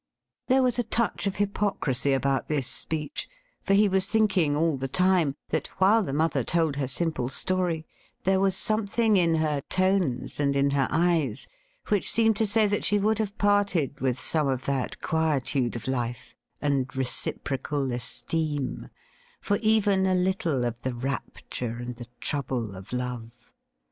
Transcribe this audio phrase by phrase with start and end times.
[0.47, 3.29] There was a touch of hypocrisy about this speech,
[3.61, 7.85] for he was thinking all the time that while the mother told her simple story
[8.23, 11.47] there was something in her tones and in her eyes
[11.89, 15.87] which seemed to say that she would have parted with some of that quietude of
[15.87, 18.89] life and reciprocal esteem
[19.39, 23.51] for even a little of the rapture and the trouble of love.